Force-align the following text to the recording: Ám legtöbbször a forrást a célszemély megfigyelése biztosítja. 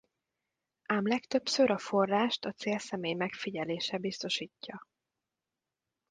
Ám 0.89 1.05
legtöbbször 1.07 1.71
a 1.71 1.77
forrást 1.77 2.45
a 2.45 2.51
célszemély 2.51 3.13
megfigyelése 3.13 3.97
biztosítja. 3.97 4.87